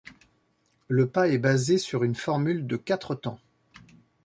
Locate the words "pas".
1.07-1.27